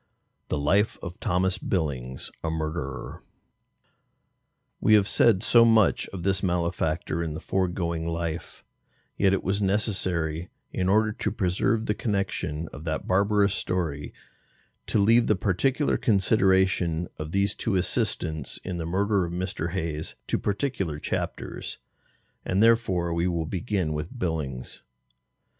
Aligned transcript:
The 0.47 0.57
Life 0.57 0.97
of 1.03 1.19
THOMAS 1.19 1.59
BILLINGS, 1.59 2.31
a 2.43 2.49
Murderer. 2.49 3.21
We 4.79 4.95
have 4.95 5.07
said 5.07 5.43
so 5.43 5.63
much 5.63 6.07
of 6.07 6.23
this 6.23 6.41
malefactor 6.41 7.21
in 7.21 7.35
the 7.35 7.39
foregoing 7.39 8.07
life, 8.07 8.63
yet 9.15 9.31
it 9.31 9.43
was 9.43 9.61
necessary, 9.61 10.49
in 10.71 10.89
order 10.89 11.11
to 11.11 11.31
preserve 11.31 11.85
the 11.85 11.93
connection 11.93 12.67
of 12.73 12.83
that 12.85 13.05
barbarous 13.07 13.53
story, 13.53 14.11
to 14.87 14.97
leave 14.97 15.27
the 15.27 15.35
particular 15.35 15.97
consideration 15.97 17.07
of 17.19 17.31
these 17.31 17.53
two 17.53 17.75
assistants 17.75 18.57
in 18.63 18.79
the 18.79 18.87
murder 18.87 19.23
of 19.25 19.33
Mr. 19.33 19.73
Hayes 19.73 20.15
to 20.25 20.39
particular 20.39 20.97
chapters, 20.97 21.77
and 22.43 22.63
therefore 22.63 23.13
we 23.13 23.27
will 23.27 23.45
begin 23.45 23.93
with 23.93 24.17
Billings. 24.17 24.81